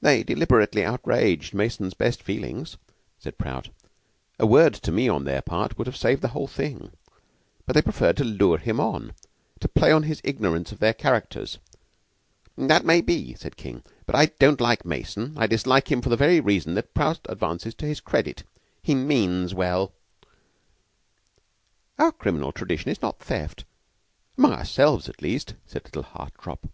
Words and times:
"They 0.00 0.24
deliberately 0.24 0.84
outraged 0.84 1.54
Mason's 1.54 1.94
best 1.94 2.24
feelings," 2.24 2.76
said 3.20 3.38
Prout. 3.38 3.68
"A 4.40 4.44
word 4.44 4.74
to 4.74 4.90
me 4.90 5.08
on 5.08 5.22
their 5.26 5.42
part 5.42 5.78
would 5.78 5.86
have 5.86 5.96
saved 5.96 6.22
the 6.22 6.26
whole 6.34 6.48
thing. 6.48 6.90
But 7.64 7.74
they 7.74 7.82
preferred 7.82 8.16
to 8.16 8.24
lure 8.24 8.58
him 8.58 8.80
on; 8.80 9.12
to 9.60 9.68
play 9.68 9.92
on 9.92 10.02
his 10.02 10.20
ignorance 10.24 10.72
of 10.72 10.80
their 10.80 10.92
characters" 10.92 11.58
"That 12.68 12.84
may 12.84 13.00
be," 13.00 13.34
said 13.34 13.56
King, 13.56 13.84
"but 14.06 14.16
I 14.16 14.26
don't 14.26 14.60
like 14.60 14.84
Mason. 14.84 15.34
I 15.38 15.46
dislike 15.46 15.92
him 15.92 16.02
for 16.02 16.08
the 16.08 16.16
very 16.16 16.40
reason 16.40 16.74
that 16.74 16.92
Prout 16.92 17.20
advances 17.28 17.76
to 17.76 17.86
his 17.86 18.00
credit. 18.00 18.42
He 18.82 18.96
means 18.96 19.54
well." 19.54 19.92
"Our 21.96 22.10
criminal 22.10 22.50
tradition 22.50 22.90
is 22.90 23.00
not 23.00 23.20
theft 23.20 23.62
among 24.36 24.52
ourselves, 24.54 25.08
at 25.08 25.22
least," 25.22 25.54
said 25.64 25.84
little 25.84 26.02
Hartopp. 26.02 26.68